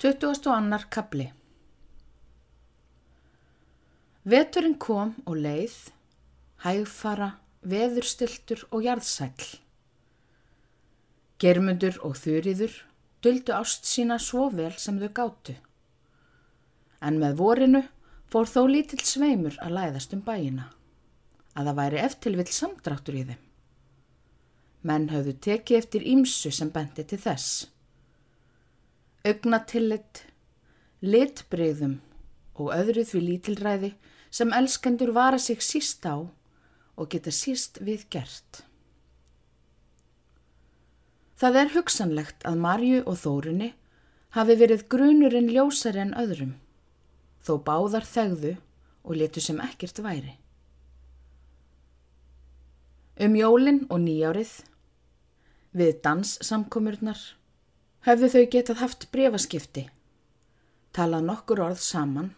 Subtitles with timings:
[0.00, 0.78] 22.
[0.88, 1.26] kapli
[4.24, 5.74] Veturinn kom og leið,
[6.64, 7.26] hægfara,
[7.68, 9.42] veðurstiltur og jarðsæl.
[11.36, 12.78] Germundur og þurriður
[13.20, 15.56] döldu ást sína svo vel sem þau gáttu.
[17.04, 17.82] En með vorinu
[18.32, 20.70] fór þó lítill sveimur að læðast um bæina,
[21.52, 23.44] að það væri eftirvill samdráttur í þeim.
[24.80, 27.68] Menn höfðu tekið eftir ímsu sem bendi til þess
[29.26, 30.24] augnatillit,
[31.04, 31.98] litbreyðum
[32.60, 33.92] og öðru því lítilræði
[34.30, 38.64] sem elskendur vara sig síst á og geta síst við gert.
[41.40, 43.70] Það er hugsanlegt að Marju og Þórunni
[44.36, 46.52] hafi verið grunurinn ljósari en öðrum,
[47.40, 48.54] þó báðar þegðu
[49.02, 50.36] og letu sem ekkert væri.
[53.20, 54.52] Um jólinn og nýjárið,
[55.76, 57.18] við danssamkomurnar,
[58.00, 59.82] Hefðu þau getað haft brefaskipti,
[60.96, 62.30] talað nokkur orð saman,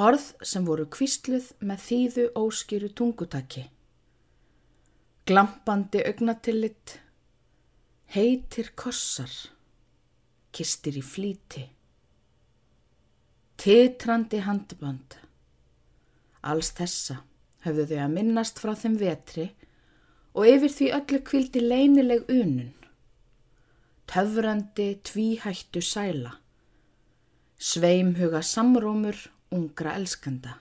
[0.00, 3.66] orð sem voru kvistluð með þýðu óskýru tungutaki,
[5.28, 6.94] glampandi augnatillit,
[8.16, 9.34] heitir kossar,
[10.56, 11.66] kistir í flíti,
[13.60, 15.18] titrandi handband,
[16.48, 17.20] alls þessa
[17.68, 19.50] hefðu þau að minnast frá þeim vetri
[20.32, 22.72] og yfir því öllu kvildi leinileg unun
[24.08, 26.32] töfrandi tvíhættu sæla,
[27.58, 29.16] sveimhuga samrómur
[29.52, 30.54] ungra elskanda.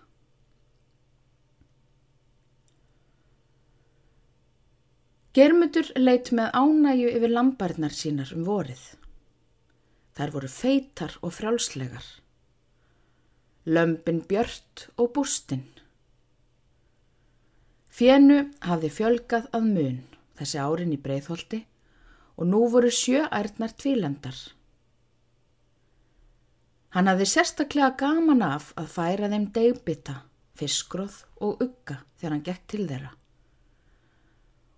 [5.38, 8.84] Germutur leitt með ánæju yfir lambarnar sínar um vorið.
[10.18, 12.08] Þær voru feitar og frjálslegar.
[13.70, 15.68] Lömpin björt og bústinn.
[17.94, 20.00] Fjennu hafði fjölgað að mun
[20.40, 21.62] þessi árin í breyðholti
[22.38, 24.38] og nú voru sjö ærnar tvílendar.
[26.94, 30.22] Hann hafði sérstaklega gaman af að færa þeim degbita,
[30.58, 33.12] fiskróð og ugga þegar hann gekk til þeirra.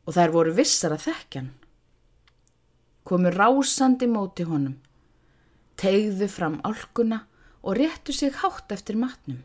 [0.07, 1.49] Og þær voru vissar að þekkjan.
[3.07, 4.79] Komu rásandi móti honum,
[5.79, 7.23] tegðu fram álkuna
[7.61, 9.43] og réttu sig hátt eftir matnum.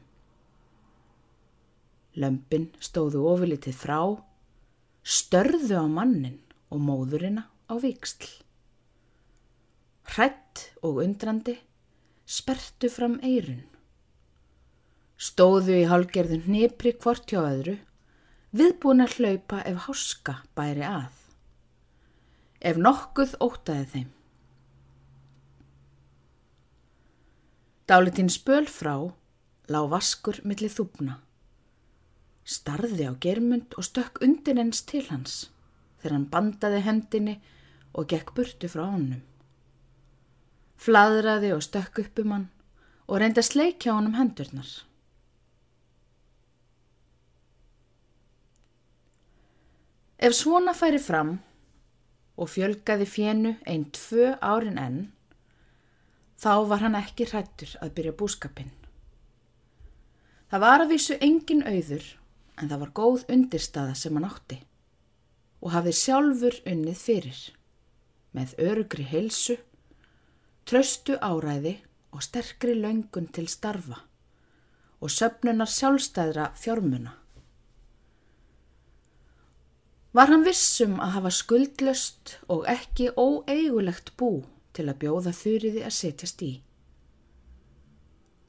[2.15, 3.99] Lömpin stóðu ofilitið frá,
[5.03, 6.39] störðu á mannin
[6.71, 8.27] og móðurina á viksl.
[10.15, 11.57] Hrætt og undrandi
[12.27, 13.65] spertu fram eirun.
[15.21, 17.77] Stóðu í hálgerðun hnipri hvort hjá öðru,
[18.55, 21.13] viðbúin að hlaupa ef háska bæri að.
[22.65, 24.11] Ef nokkuð ótaði þeim.
[27.89, 28.97] Dálitinn spöl frá
[29.69, 31.19] lág vaskur millir þúpna.
[32.45, 35.54] Starði á germund og stökk undir ens til hans
[36.05, 37.35] þegar hann bandaði hendinni
[37.97, 39.23] og gekk burtu frá honum.
[40.77, 42.51] Fladraði og stökk upp um hann
[43.09, 44.69] og reyndi að sleikja honum hendurnar.
[50.21, 51.39] Ef svona færi fram
[52.37, 55.01] og fjölgaði fjennu einn tvö árin enn,
[56.37, 58.73] þá var hann ekki hrættur að byrja búskapinn.
[60.53, 62.07] Það var að vísu engin auður
[62.61, 64.61] en það var góð undirstaða sem hann átti
[65.65, 67.43] og hafði sjálfur unnið fyrir
[68.37, 69.57] með örugri heilsu,
[70.69, 71.79] tröstu áræði
[72.13, 74.03] og sterkri löngun til starfa
[75.01, 77.13] og söpnunar sjálfstæðra fjármuna.
[80.15, 84.45] Var hann vissum að hafa skuldlöst og ekki óeigulegt bú
[84.77, 86.53] til að bjóða þurriði að setjast í.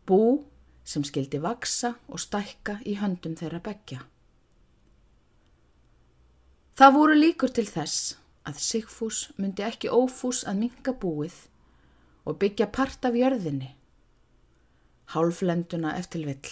[0.05, 0.45] Bú
[0.85, 4.03] sem skildi vaksa og stækka í höndum þeirra begja.
[6.75, 11.37] Það voru líkur til þess að Sigfús myndi ekki ófús að minga búið
[12.27, 13.69] og byggja part af jörðinni,
[15.13, 16.51] hálflenduna eftir vill,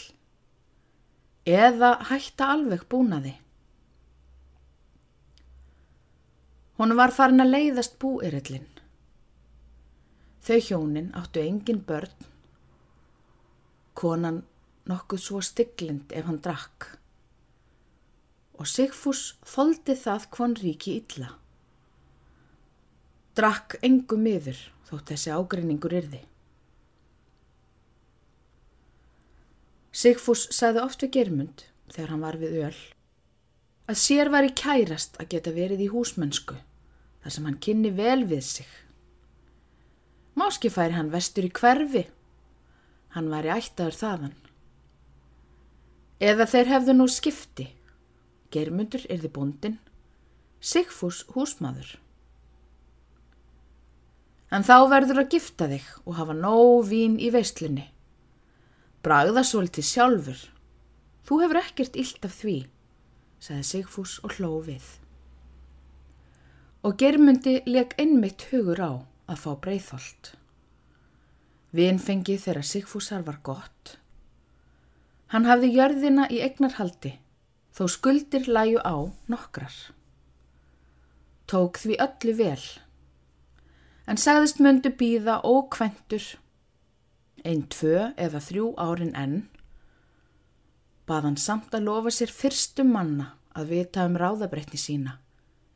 [1.44, 3.36] eða hætta alveg búnaði.
[6.80, 8.72] Hún var farin að leiðast búirillin.
[10.40, 12.16] Þau hjónin áttu engin börn,
[13.92, 14.46] konan
[14.88, 16.94] nokkuð svo stygglind ef hann drakk
[18.64, 21.34] og Sigfús þóldi það hvon ríki illa
[23.38, 26.20] drakk engum miður þótt þessi ágreiningur yrði.
[29.94, 32.82] Sigfús sagði oft við germund þegar hann var við öll
[33.90, 36.56] að sér var í kærast að geta verið í húsmennsku
[37.24, 38.70] þar sem hann kynni vel við sig.
[40.40, 42.08] Máski færi hann vestur í hverfi,
[43.14, 44.34] hann var í ættaður þaðan.
[46.24, 47.68] Eða þeir hefðu nú skipti,
[48.54, 49.80] germundur yrði búndin,
[50.64, 51.98] Sigfús húsmaður.
[54.54, 57.88] En þá verður að gifta þig og hafa nóg vín í veistlunni.
[59.04, 60.44] Bragða svolítið sjálfur.
[61.28, 62.58] Þú hefur ekkert illt af því,
[63.44, 64.86] sagði Sigfús og hló við.
[66.84, 68.92] Og germundi leik einmitt hugur á
[69.28, 70.34] að fá breyðholt.
[71.74, 73.98] Vinfengi þegar Sigfúsar var gott.
[75.34, 77.16] Hann hafði jörðina í egnarhaldi,
[77.74, 78.96] þó skuldir læju á
[79.32, 79.76] nokkrar.
[81.50, 82.64] Tók því öllu vel,
[84.08, 86.24] en sagðist myndu býða ókventur,
[87.44, 89.40] einn tvö eða þrjú árin enn,
[91.08, 95.20] bað hann samt að lofa sér fyrstum manna að vita um ráðabreitni sína,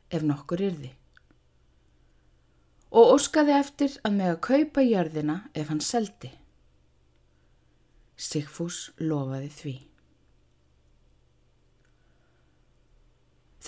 [0.08, 0.94] ef nokkur yrði
[2.90, 6.30] og óskaði eftir að með að kaupa jörðina ef hann seldi.
[8.18, 9.76] Sigfús lofaði því.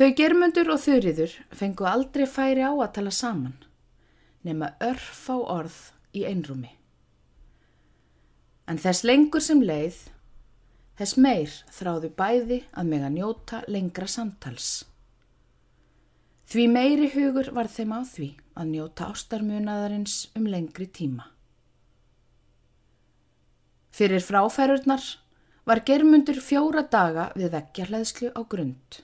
[0.01, 3.53] Þau germundur og þurriður fengu aldrei færi á að tala saman,
[4.41, 5.75] nema örf á orð
[6.17, 6.71] í einrúmi.
[8.65, 9.99] En þess lengur sem leið,
[10.97, 14.71] þess meir þráðu bæði að meg að njóta lengra samtals.
[16.49, 21.29] Því meiri hugur var þeim á því að njóta ástarmunaðarins um lengri tíma.
[23.93, 25.05] Fyrir fráfærurnar
[25.69, 29.03] var germundur fjóra daga við vekkjarleðslu á grund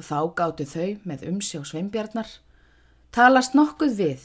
[0.00, 2.30] og þá gáttu þau með umsjá sveimbjarnar
[3.12, 4.24] talast nokkuð við.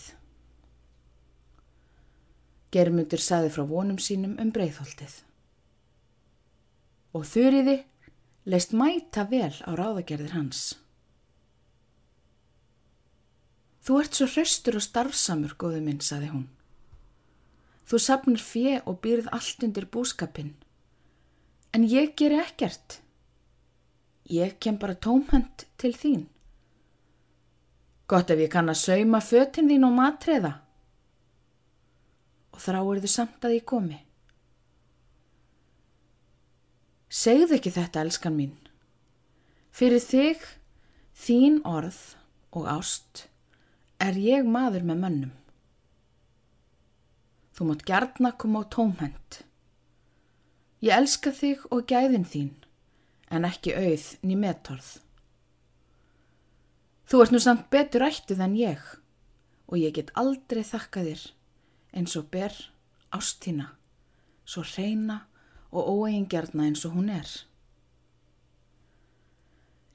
[2.71, 5.19] Germundur saði frá vonum sínum um breyðholtið
[7.15, 7.77] og þurriði
[8.51, 10.73] leist mæta vel á ráðagerðir hans.
[13.85, 16.45] Þú ert svo hraustur og starfsamur, góðu minn, saði hún.
[17.85, 20.55] Þú sapnir fjö og býrð allt undir búskapin.
[21.71, 22.99] En ég ger ekkert.
[24.25, 26.25] Ég kem bara tómhönd til þín.
[28.09, 30.51] Gott ef ég kann að sauma fötinn þín og matreða.
[32.53, 33.99] Og þráir þið samt að ég komi.
[37.09, 38.53] Segðu ekki þetta, elskan mín.
[39.75, 40.41] Fyrir þig,
[41.15, 42.01] þín orð
[42.55, 43.27] og ást
[44.01, 45.33] er ég maður með mönnum.
[47.55, 49.39] Þú mátt gjarna koma á tómhend.
[50.83, 52.51] Ég elska þig og gæðin þín,
[53.35, 54.87] en ekki auð ný metorð.
[57.05, 58.85] Þú ert nú samt betur ættið en ég
[59.65, 61.25] og ég get aldrei þakka þér
[61.95, 62.53] eins og ber
[63.15, 63.71] ástína,
[64.45, 65.25] svo reyna
[65.71, 67.27] og óeigingjarna eins og hún er.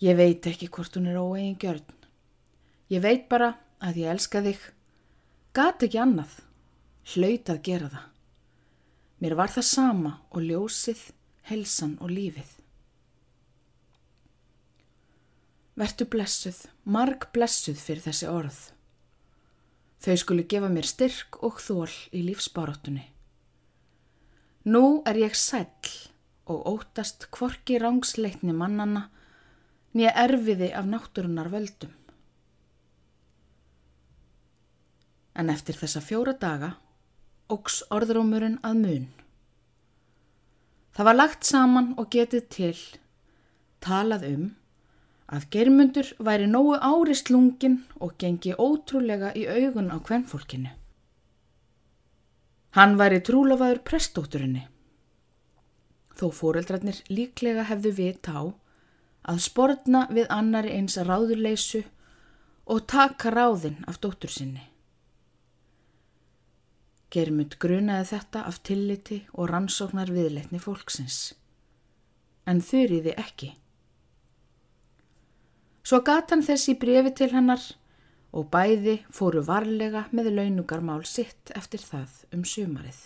[0.00, 1.98] Ég veit ekki hvort hún er óeigingjörn.
[2.90, 3.54] Ég veit bara
[3.84, 4.62] að ég elska þig,
[5.52, 6.38] gat ekki annað,
[7.14, 8.06] hlaut að gera það.
[9.20, 11.02] Mér var það sama og ljósið,
[11.50, 12.59] helsan og lífið.
[15.81, 18.59] Vertu blessuð, marg blessuð fyrir þessi orð.
[20.05, 23.06] Þau skulu gefa mér styrk og þól í lífsbáróttunni.
[24.69, 25.94] Nú er ég sæll
[26.50, 29.06] og óttast kvorki rángsleitni mannana
[29.97, 31.94] nýja erfiði af náttúrunar völdum.
[35.41, 36.75] en eftir þessa fjóra daga
[37.50, 39.06] ógs orðrómurinn að mun.
[40.94, 42.79] Það var lagt saman og getið til,
[43.82, 44.47] talað um,
[45.31, 50.72] að germundur væri nógu árist lungin og gengi ótrúlega í augun á kvennfólkinu.
[52.75, 54.65] Hann væri trúlafaður prestótturinni.
[56.19, 58.43] Þó fóreldrarnir líklega hefðu vita á
[59.31, 61.84] að sportna við annari eins ráðurleysu
[62.70, 64.67] og taka ráðinn af dóttur sinni.
[67.10, 71.32] Germund grunaði þetta af tilliti og rannsóknar viðleitni fólksins.
[72.46, 73.55] En þurriði ekki.
[75.82, 77.63] Svo gata hann þessi brefi til hennar
[78.37, 83.01] og bæði fóru varlega með launugarmál sitt eftir það um sumarið.